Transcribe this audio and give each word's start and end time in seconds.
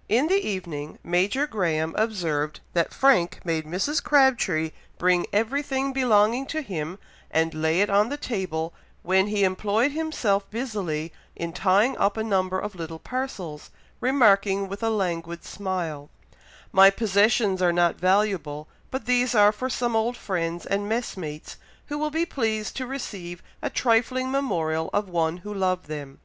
'"In 0.20 0.28
the 0.28 0.46
evening, 0.46 0.98
Major 1.02 1.46
Graham 1.46 1.94
observed 1.96 2.60
that 2.74 2.92
Frank 2.92 3.40
made 3.46 3.64
Mrs. 3.64 4.04
Crabtree 4.04 4.72
bring 4.98 5.24
everything 5.32 5.94
belonging 5.94 6.44
to 6.48 6.60
him, 6.60 6.98
and 7.30 7.54
lay 7.54 7.80
it 7.80 7.88
on 7.88 8.10
the 8.10 8.18
table, 8.18 8.74
when 9.02 9.28
he 9.28 9.42
employed 9.42 9.92
himself 9.92 10.44
busily 10.50 11.14
in 11.34 11.54
tying 11.54 11.96
up 11.96 12.18
a 12.18 12.22
number 12.22 12.58
of 12.60 12.74
little 12.74 12.98
parcels, 12.98 13.70
remarking, 14.02 14.68
with 14.68 14.82
a 14.82 14.90
languid 14.90 15.44
smile, 15.44 16.10
"My 16.72 16.90
possessions 16.90 17.62
are 17.62 17.72
not 17.72 17.96
valuable, 17.96 18.68
but 18.90 19.06
these 19.06 19.34
are 19.34 19.50
for 19.50 19.70
some 19.70 19.96
old 19.96 20.14
friends 20.14 20.66
and 20.66 20.90
messmates, 20.90 21.56
who 21.86 21.96
will 21.96 22.10
be 22.10 22.26
pleased 22.26 22.76
to 22.76 22.86
receive 22.86 23.42
a 23.62 23.70
trifling 23.70 24.30
memorial 24.30 24.90
of 24.92 25.08
one 25.08 25.38
who 25.38 25.54
loved 25.54 25.86
them. 25.86 26.20